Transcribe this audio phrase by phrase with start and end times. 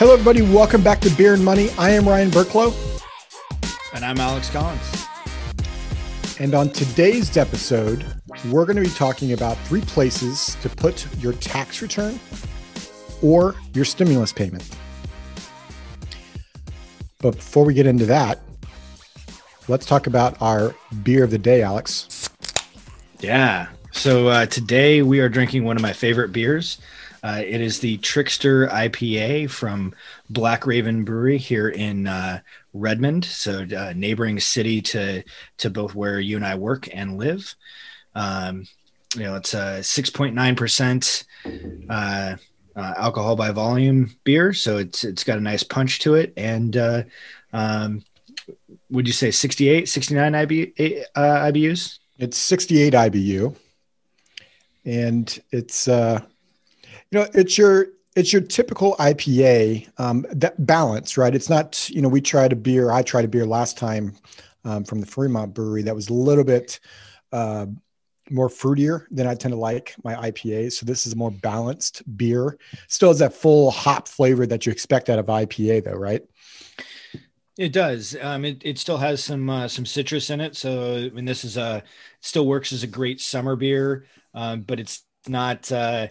[0.00, 0.40] Hello, everybody.
[0.40, 1.68] Welcome back to Beer and Money.
[1.76, 2.72] I am Ryan Burklow.
[3.92, 5.06] And I'm Alex Collins.
[6.38, 8.06] And on today's episode,
[8.46, 12.18] we're going to be talking about three places to put your tax return
[13.20, 14.66] or your stimulus payment.
[17.18, 18.40] But before we get into that,
[19.68, 22.30] let's talk about our beer of the day, Alex.
[23.18, 23.66] Yeah.
[23.90, 26.78] So uh, today we are drinking one of my favorite beers.
[27.22, 29.94] Uh, it is the Trickster IPA from
[30.30, 32.40] Black Raven Brewery here in uh,
[32.72, 35.22] Redmond, so uh, neighboring city to
[35.58, 37.54] to both where you and I work and live.
[38.14, 38.66] Um,
[39.14, 39.82] you know, it's a
[40.14, 41.24] point nine percent
[41.88, 42.36] uh,
[42.76, 46.32] uh, alcohol by volume beer, so it's it's got a nice punch to it.
[46.36, 47.02] And uh,
[47.52, 48.02] um,
[48.90, 50.72] would you say 68, 69 IB,
[51.16, 51.98] IBUs?
[52.18, 53.56] It's 68 IBU,
[54.84, 55.88] and it's
[57.10, 61.34] you know, it's your it's your typical IPA um, that balance, right?
[61.34, 62.90] It's not, you know, we tried a beer.
[62.90, 64.16] I tried a beer last time
[64.64, 66.80] um, from the Fremont Brewery that was a little bit
[67.32, 67.66] uh,
[68.28, 70.72] more fruitier than I tend to like my IPAs.
[70.72, 72.58] So this is a more balanced beer.
[72.88, 76.22] Still has that full hop flavor that you expect out of IPA, though, right?
[77.56, 78.16] It does.
[78.20, 80.56] Um, it, it still has some uh, some citrus in it.
[80.56, 81.82] So I mean, this is a
[82.20, 85.70] still works as a great summer beer, um, but it's not.
[85.70, 86.08] Uh,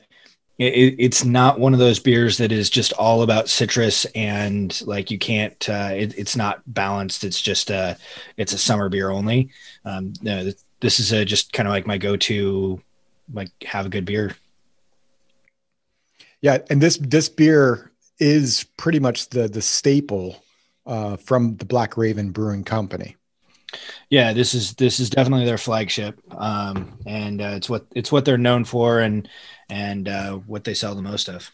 [0.59, 5.09] it, it's not one of those beers that is just all about citrus and like
[5.09, 7.23] you can't uh, it, it's not balanced.
[7.23, 7.97] It's just a
[8.35, 9.49] it's a summer beer only.
[9.85, 10.51] Um, no,
[10.81, 12.81] this is a, just kind of like my go-to
[13.33, 14.35] like have a good beer.
[16.41, 20.43] Yeah and this this beer is pretty much the the staple
[20.85, 23.15] uh, from the black raven brewing company.
[24.09, 26.19] Yeah this is this is definitely their flagship.
[26.35, 28.99] Um, and uh, it's what it's what they're known for.
[28.99, 29.29] And
[29.69, 31.51] and uh, what they sell the most of.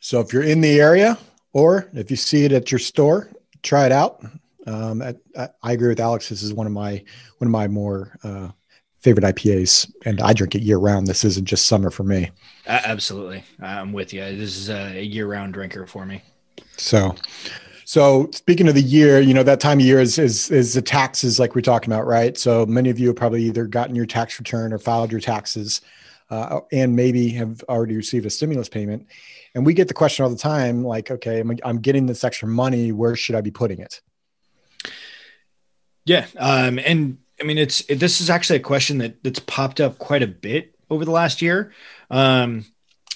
[0.00, 1.18] So if you're in the area
[1.52, 3.30] or if you see it at your store,
[3.62, 4.24] try it out.
[4.66, 6.28] Um, I, I, agree with Alex.
[6.28, 7.02] This is one of my
[7.38, 8.48] one of my more uh,
[9.00, 11.08] favorite IPAs, and I drink it year round.
[11.08, 12.30] This isn't just summer for me.
[12.66, 14.20] Uh, absolutely, I'm with you.
[14.20, 16.22] This is a year round drinker for me.
[16.76, 17.16] So,
[17.84, 20.82] so speaking of the year, you know that time of year is is is the
[20.82, 22.38] taxes like we're talking about, right?
[22.38, 25.80] So many of you have probably either gotten your tax return or filed your taxes
[26.32, 29.06] uh, and maybe have already received a stimulus payment.
[29.54, 32.48] And we get the question all the time, like, okay, I'm, I'm getting this extra
[32.48, 32.90] money.
[32.90, 34.00] Where should I be putting it?
[36.06, 39.78] Yeah, um, and I mean, it's it, this is actually a question that that's popped
[39.80, 41.72] up quite a bit over the last year.
[42.10, 42.64] Um,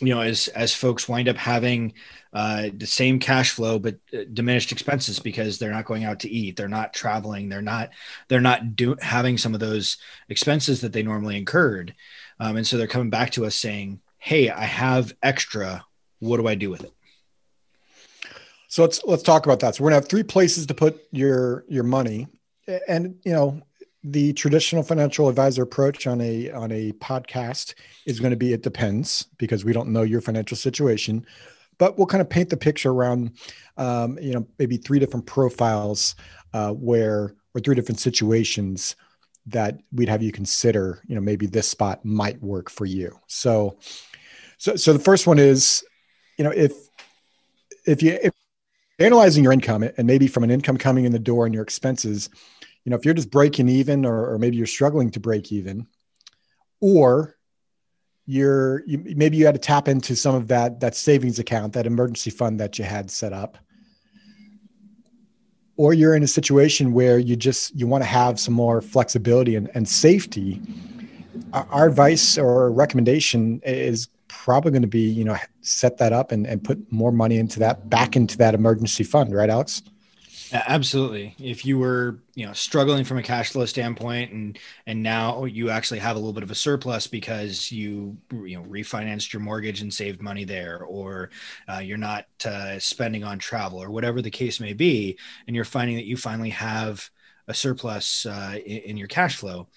[0.00, 1.94] you know, as as folks wind up having
[2.34, 6.28] uh, the same cash flow but uh, diminished expenses because they're not going out to
[6.28, 7.90] eat, they're not traveling, they're not
[8.28, 9.96] they're not do, having some of those
[10.28, 11.94] expenses that they normally incurred.
[12.38, 15.84] Um, and so they're coming back to us saying, Hey, I have extra.
[16.18, 16.92] What do I do with it?
[18.68, 19.76] So let's let's talk about that.
[19.76, 22.26] So we're gonna have three places to put your your money,
[22.88, 23.62] and you know
[24.02, 27.74] the traditional financial advisor approach on a on a podcast
[28.06, 31.26] is going to be it depends because we don't know your financial situation,
[31.78, 33.32] but we'll kind of paint the picture around
[33.76, 36.14] um, you know maybe three different profiles
[36.52, 38.96] uh, where or three different situations
[39.46, 43.18] that we'd have you consider you know maybe this spot might work for you.
[43.26, 43.78] So
[44.58, 45.84] so so the first one is
[46.38, 46.72] you know if
[47.86, 48.34] if you if
[48.98, 52.30] analyzing your income and maybe from an income coming in the door and your expenses
[52.84, 55.86] you know if you're just breaking even or, or maybe you're struggling to break even
[56.80, 57.36] or
[58.24, 61.86] you're you, maybe you had to tap into some of that that savings account that
[61.86, 63.58] emergency fund that you had set up
[65.76, 69.56] or you're in a situation where you just you want to have some more flexibility
[69.56, 70.60] and, and safety
[71.52, 76.46] our advice or recommendation is probably going to be you know set that up and,
[76.46, 79.82] and put more money into that back into that emergency fund right alex
[80.52, 81.34] Absolutely.
[81.40, 85.70] If you were, you know, struggling from a cash flow standpoint and and now you
[85.70, 89.80] actually have a little bit of a surplus because you you know refinanced your mortgage
[89.80, 91.30] and saved money there or
[91.68, 95.64] uh, you're not uh, spending on travel or whatever the case may be and you're
[95.64, 97.10] finding that you finally have
[97.48, 99.68] a surplus uh, in, in, your cash flow,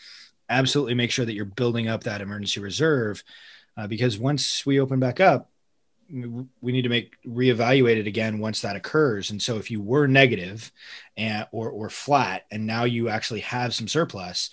[0.49, 3.23] absolutely make sure that you're building up that emergency reserve
[3.77, 5.49] uh, because once we open back up,
[6.11, 9.31] we need to make reevaluate it again once that occurs.
[9.31, 10.71] And so if you were negative
[11.17, 14.49] and or or flat, and now you actually have some surplus,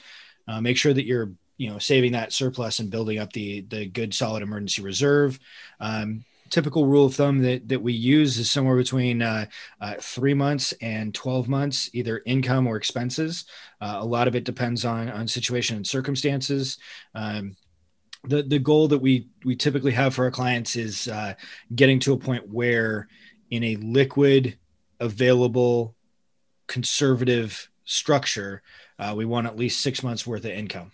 [0.48, 3.86] uh, make sure that you're you know saving that surplus and building up the the
[3.86, 5.38] good solid emergency reserve.
[5.80, 9.46] Um, typical rule of thumb that, that we use is somewhere between uh,
[9.80, 13.46] uh, three months and 12 months, either income or expenses.
[13.80, 16.78] Uh, a lot of it depends on, on situation and circumstances.
[17.14, 17.56] Um,
[18.26, 21.34] the the goal that we we typically have for our clients is uh,
[21.74, 23.08] getting to a point where
[23.50, 24.58] in a liquid,
[25.00, 25.94] available,
[26.66, 28.62] conservative structure,
[28.98, 30.90] uh, we want at least six months worth of income.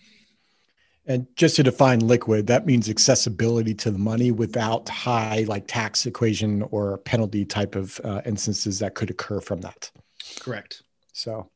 [1.05, 6.05] And just to define liquid, that means accessibility to the money without high like tax
[6.05, 9.91] equation or penalty type of uh, instances that could occur from that.
[10.39, 10.83] Correct.
[11.11, 11.49] So,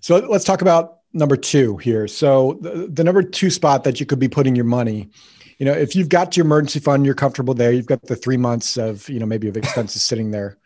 [0.00, 2.06] so let's talk about number two here.
[2.08, 5.10] So the, the number two spot that you could be putting your money,
[5.58, 7.72] you know, if you've got your emergency fund, you're comfortable there.
[7.72, 10.56] You've got the three months of you know maybe of expenses sitting there,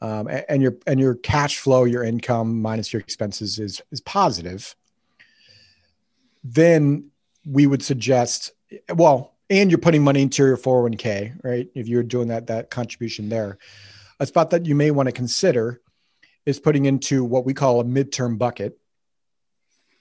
[0.00, 4.00] um, and, and your and your cash flow, your income minus your expenses is is
[4.00, 4.74] positive.
[6.42, 7.10] Then
[7.44, 8.52] we would suggest,
[8.94, 11.68] well, and you're putting money into your 401k, right?
[11.74, 13.58] If you're doing that that contribution there,
[14.18, 15.82] a spot that you may want to consider
[16.46, 18.78] is putting into what we call a midterm bucket,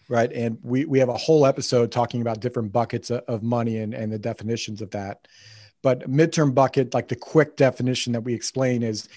[0.10, 0.32] right?
[0.32, 4.12] And we we have a whole episode talking about different buckets of money and and
[4.12, 5.28] the definitions of that.
[5.84, 9.08] But midterm bucket, like the quick definition that we explain, is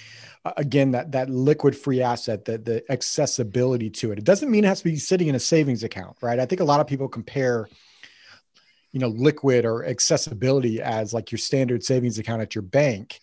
[0.45, 4.19] uh, again that that liquid free asset, that the accessibility to it.
[4.19, 6.39] It doesn't mean it has to be sitting in a savings account, right?
[6.39, 7.69] I think a lot of people compare
[8.93, 13.21] you know liquid or accessibility as like your standard savings account at your bank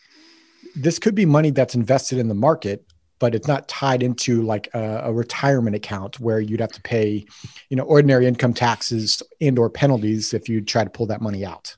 [0.76, 2.86] this could be money that's invested in the market
[3.20, 7.26] but it's not tied into like a, a, retirement account where you'd have to pay
[7.70, 11.46] you know ordinary income taxes and or penalties if you try to pull that money
[11.46, 11.76] out.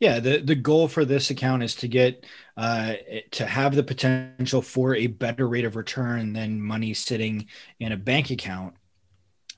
[0.00, 2.26] Yeah the, the goal for this account is to get
[2.56, 2.94] uh,
[3.32, 7.46] to have the potential for a better rate of return than money sitting
[7.80, 8.74] in a bank account.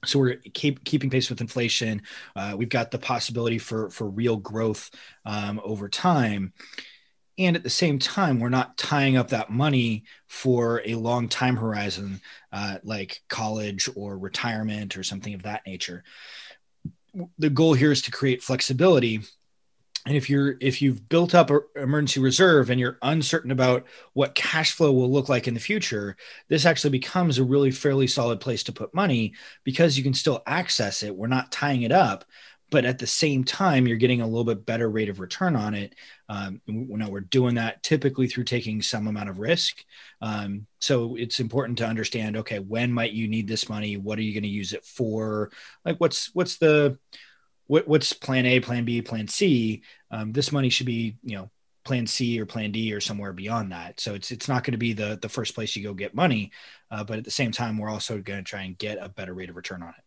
[0.05, 2.03] So we're keep keeping pace with inflation.
[2.37, 4.91] Uh, we've got the possibility for for real growth
[5.25, 6.53] um, over time,
[7.39, 11.57] and at the same time, we're not tying up that money for a long time
[11.57, 12.21] horizon,
[12.53, 16.03] uh, like college or retirement or something of that nature.
[17.39, 19.21] The goal here is to create flexibility.
[20.07, 24.35] And if you're if you've built up an emergency reserve and you're uncertain about what
[24.35, 26.17] cash flow will look like in the future
[26.49, 29.35] this actually becomes a really fairly solid place to put money
[29.65, 31.15] because you can still access it.
[31.15, 32.25] We're not tying it up
[32.71, 35.75] but at the same time you're getting a little bit better rate of return on
[35.75, 35.95] it
[36.29, 39.85] um, know we're doing that typically through taking some amount of risk
[40.21, 44.23] um, so it's important to understand okay when might you need this money what are
[44.23, 45.51] you going to use it for
[45.85, 46.99] like what's what's the
[47.69, 49.83] what, what's plan A, plan B, plan C?
[50.11, 51.51] Um, this money should be, you know,
[51.85, 54.01] plan C or plan D or somewhere beyond that.
[54.01, 56.51] So it's it's not going to be the the first place you go get money,
[56.91, 59.33] uh, but at the same time, we're also going to try and get a better
[59.33, 60.05] rate of return on it.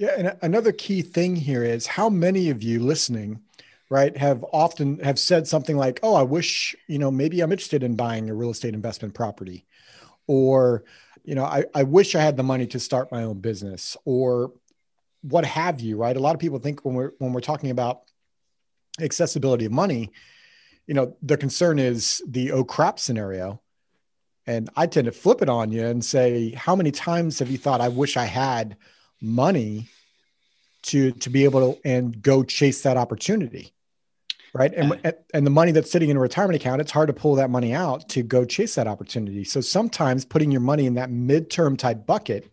[0.00, 3.42] Yeah, and another key thing here is how many of you listening,
[3.90, 7.82] right, have often have said something like, "Oh, I wish you know maybe I'm interested
[7.82, 9.66] in buying a real estate investment property,"
[10.26, 10.84] or
[11.22, 14.52] you know, I, I wish I had the money to start my own business, or
[15.20, 16.16] what have you, right?
[16.16, 18.04] A lot of people think when we're when we're talking about
[19.02, 20.12] accessibility of money,
[20.86, 23.60] you know, the concern is the oh crap scenario.
[24.46, 27.58] And I tend to flip it on you and say, how many times have you
[27.58, 28.78] thought I wish I had
[29.20, 29.88] money
[30.82, 33.72] to to be able to and go chase that opportunity?
[34.52, 34.74] Right.
[34.74, 35.12] And, yeah.
[35.32, 37.72] and the money that's sitting in a retirement account, it's hard to pull that money
[37.72, 39.44] out to go chase that opportunity.
[39.44, 42.50] So sometimes putting your money in that midterm type bucket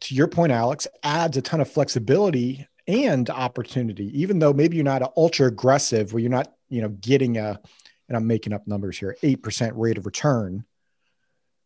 [0.00, 4.84] to your point, Alex, adds a ton of flexibility and opportunity, even though maybe you're
[4.84, 7.60] not ultra aggressive where you're not, you know, getting a,
[8.08, 10.64] and I'm making up numbers here, 8% rate of return,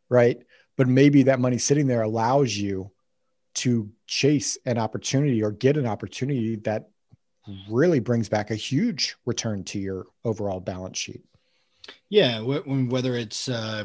[0.08, 0.42] right?
[0.76, 2.90] But maybe that money sitting there allows you
[3.54, 6.90] to chase an opportunity or get an opportunity that
[7.68, 11.22] really brings back a huge return to your overall balance sheet.
[12.08, 13.84] Yeah, whether it's uh,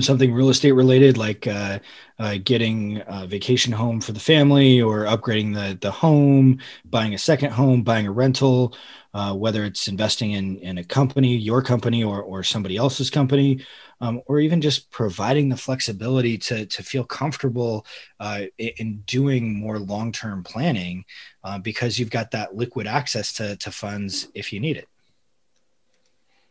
[0.00, 1.78] something real estate related like uh,
[2.18, 7.18] uh, getting a vacation home for the family or upgrading the, the home buying a
[7.18, 8.76] second home buying a rental
[9.14, 13.64] uh, whether it's investing in, in a company your company or, or somebody else's company
[14.00, 17.86] um, or even just providing the flexibility to, to feel comfortable
[18.20, 21.04] uh, in doing more long-term planning
[21.44, 24.88] uh, because you've got that liquid access to, to funds if you need it.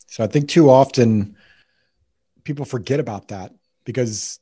[0.07, 1.35] So i think too often
[2.47, 4.39] people forget about that because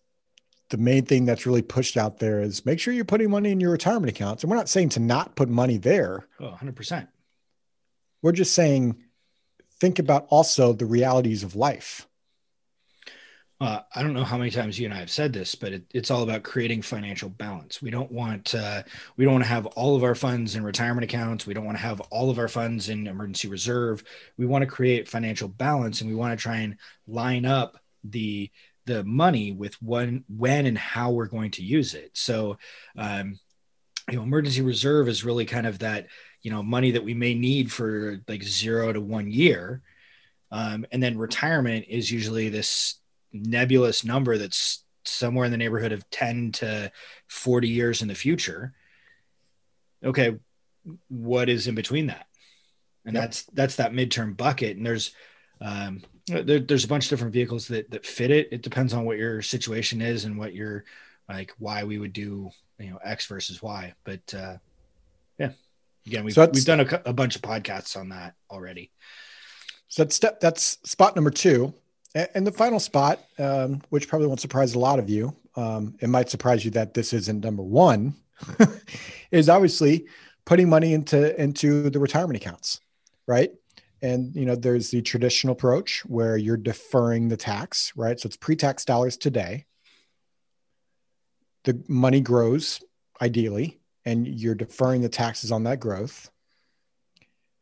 [0.70, 3.60] the main thing that's really pushed out there is make sure you're putting money in
[3.60, 4.44] your retirement accounts.
[4.44, 6.28] And we're not saying to not put money there.
[6.40, 7.08] Oh, 100%.
[8.22, 9.02] We're just saying
[9.80, 12.08] think about also the realities of life.
[13.60, 15.86] Uh, I don't know how many times you and I have said this, but it,
[15.94, 17.82] it's all about creating financial balance.
[17.82, 18.84] We don't want uh,
[19.16, 21.48] we don't want to have all of our funds in retirement accounts.
[21.48, 24.04] We don't want to have all of our funds in emergency reserve.
[24.38, 27.78] We want to create financial balance, and we want to try and line up
[28.12, 28.50] the
[28.86, 32.58] the money with when when and how we're going to use it so
[32.98, 33.40] um
[34.10, 36.08] you know emergency reserve is really kind of that
[36.42, 39.82] you know money that we may need for like zero to one year
[40.52, 43.00] Um, and then retirement is usually this
[43.34, 46.92] nebulous number that's somewhere in the neighborhood of 10 to
[47.28, 48.74] 40 years in the future.
[50.04, 50.38] Okay,
[51.10, 52.28] what is in between that?
[53.06, 53.24] And yep.
[53.24, 54.78] that's that's that midterm bucket.
[54.78, 55.14] And there's
[55.62, 58.50] um, there, there's a bunch of different vehicles that that fit it.
[58.52, 60.86] It depends on what your situation is and what your
[61.30, 63.94] like why we would do you know X versus Y.
[64.04, 64.58] But uh,
[65.38, 65.52] yeah,
[66.06, 68.92] again, we've so we've done a, a bunch of podcasts on that already.
[69.88, 71.74] So that's step that's spot number two,
[72.16, 75.36] and the final spot, um, which probably won't surprise a lot of you.
[75.56, 78.16] Um, it might surprise you that this isn't number one.
[79.32, 80.08] is obviously
[80.44, 82.82] putting money into into the retirement accounts,
[83.28, 83.52] right?
[84.02, 88.20] And you know, there's the traditional approach where you're deferring the tax, right?
[88.20, 89.66] So it's pre-tax dollars today.
[91.64, 92.82] The money grows
[93.22, 96.30] ideally, and you're deferring the taxes on that growth.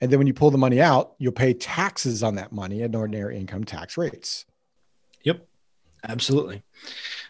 [0.01, 2.93] And then when you pull the money out, you'll pay taxes on that money at
[2.93, 4.45] ordinary income tax rates.
[5.23, 5.47] Yep,
[6.03, 6.63] absolutely.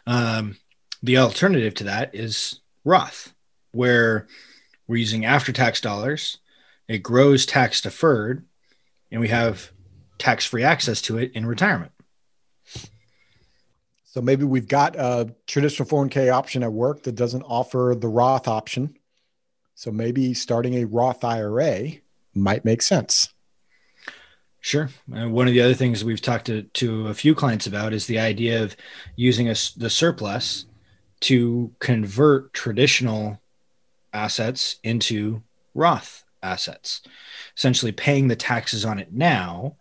[0.08, 0.58] Um,
[1.04, 3.34] the alternative to that is Roth,
[3.74, 4.28] where
[4.88, 6.40] we're using after tax dollars,
[6.88, 8.46] it grows tax deferred,
[9.14, 9.72] and we have
[10.18, 11.92] tax free access to it in retirement.
[14.06, 18.48] So maybe we've got a traditional 401k option at work that doesn't offer the Roth
[18.48, 18.98] option.
[19.76, 21.92] So maybe starting a Roth IRA
[22.34, 23.30] might make sense.
[24.60, 24.90] Sure.
[25.16, 28.08] Uh, one of the other things we've talked to, to a few clients about is
[28.08, 28.76] the idea of
[29.16, 30.66] using a, the surplus
[31.22, 33.40] to convert traditional
[34.12, 35.44] assets into
[35.76, 37.02] Roth assets,
[37.58, 39.78] essentially paying the taxes on it now.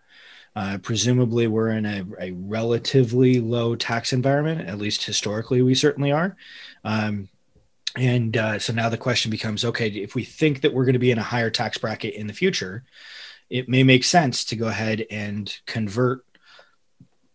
[0.54, 6.12] Uh, presumably, we're in a, a, relatively low tax environment, at least historically, we certainly
[6.12, 6.36] are.
[6.84, 7.30] Um,
[7.96, 10.98] and uh, so now the question becomes okay, if we think that we're going to
[10.98, 12.84] be in a higher tax bracket in the future,
[13.50, 16.24] it may make sense to go ahead and convert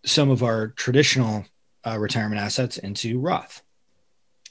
[0.03, 1.45] some of our traditional
[1.85, 3.61] uh, retirement assets into Roth.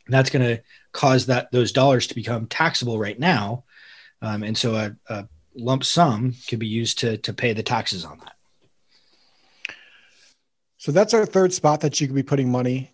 [0.06, 3.64] And that's going to cause that those dollars to become taxable right now,
[4.23, 8.04] um, and so a, a, lump sum could be used to to pay the taxes
[8.04, 8.35] on that.
[10.76, 12.92] So that's our third spot that you could be putting money.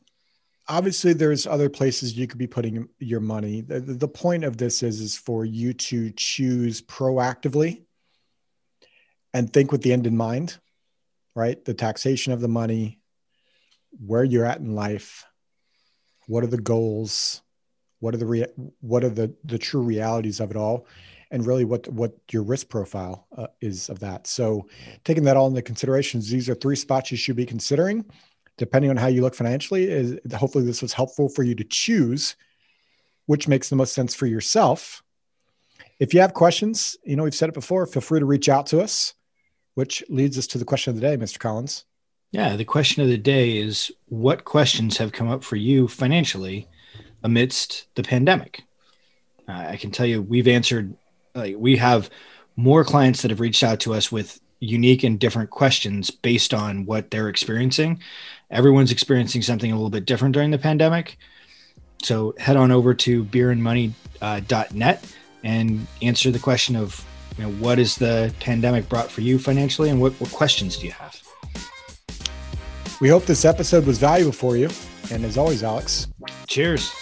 [0.69, 3.63] Obviously there's other places you could be putting your money.
[3.63, 7.83] The, the point of this is is for you to choose proactively
[9.35, 10.57] and think with the end in mind
[11.35, 11.63] right?
[11.65, 13.01] The taxation of the money
[14.05, 15.27] where you're at in life
[16.27, 17.43] what are the goals
[18.03, 20.87] what are the rea- what are the the true realities of it all?
[21.31, 24.27] And really what what your risk profile uh, is of that.
[24.27, 24.69] So
[25.05, 28.05] taking that all into considerations these are three spots you should be considering.
[28.59, 32.35] Depending on how you look financially is hopefully this was helpful for you to choose
[33.27, 35.05] which makes the most sense for yourself.
[36.01, 38.67] If you have questions you know we've said it before feel free to reach out
[38.67, 39.15] to us
[39.75, 41.85] which leads us to the question of the day mr collins.
[42.33, 46.67] Yeah the question of the day is what questions have come up for you financially
[47.25, 48.63] amidst the pandemic
[49.49, 50.95] uh, i can tell you we've answered
[51.35, 52.11] like we have
[52.57, 56.87] more clients that have reached out to us with unique and different questions based on
[56.87, 58.01] what they're experiencing
[58.53, 61.17] everyone's experiencing something a little bit different during the pandemic.
[62.03, 65.07] So head on over to beerandmoney.net uh,
[65.43, 67.05] and answer the question of
[67.39, 70.87] you know, what has the pandemic brought for you financially and what, what questions do
[70.87, 71.21] you have?
[73.01, 74.69] We hope this episode was valuable for you.
[75.11, 76.07] And as always, Alex,
[76.47, 77.02] cheers.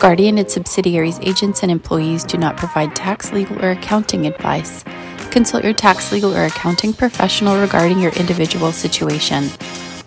[0.00, 4.82] Guardian, and subsidiaries, agents, and employees do not provide tax, legal, or accounting advice.
[5.30, 9.50] Consult your tax, legal, or accounting professional regarding your individual situation.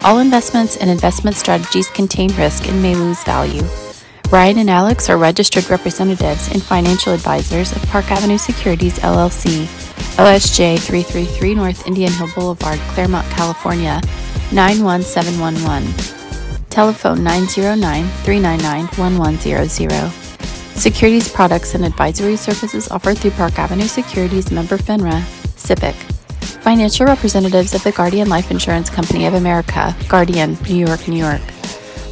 [0.01, 3.62] All investments and investment strategies contain risk and may lose value.
[4.31, 9.65] Ryan and Alex are registered representatives and financial advisors of Park Avenue Securities LLC,
[10.17, 14.01] OSJ 333 North Indian Hill Boulevard, Claremont, California
[14.51, 16.23] 91711.
[16.74, 19.70] Telephone 909 399 1100.
[20.75, 25.22] Securities products and advisory services offered through Park Avenue Securities member FINRA,
[25.53, 25.94] SIPC.
[26.63, 31.44] Financial representatives of the Guardian Life Insurance Company of America, Guardian, New York, New York.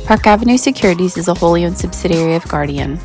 [0.05, 2.99] Park Avenue Securities is a wholly owned subsidiary of Guardian.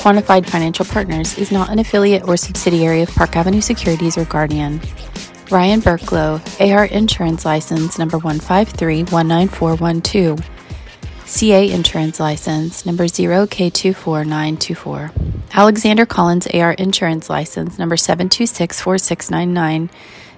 [0.00, 4.80] Quantified Financial Partners is not an affiliate or subsidiary of Park Avenue Securities or Guardian.
[5.50, 10.42] Ryan Burklow, AR Insurance License number 153-19412.
[11.32, 15.10] CA Insurance License number 0K24924.
[15.54, 19.88] Alexander Collins AR Insurance License number 7264699.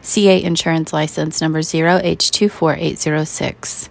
[0.01, 3.89] CA Insurance License number 0H24806.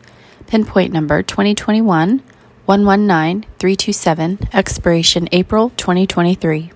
[0.47, 2.23] Pinpoint number 2021
[2.67, 6.71] 119327, expiration April 2023.